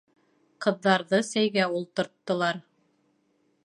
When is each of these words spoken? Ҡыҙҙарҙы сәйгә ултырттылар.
Ҡыҙҙарҙы 0.65 1.21
сәйгә 1.29 1.69
ултырттылар. 1.81 2.67